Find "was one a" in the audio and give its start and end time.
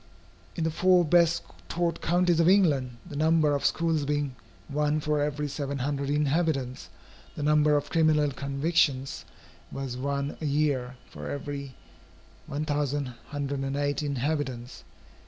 9.71-10.45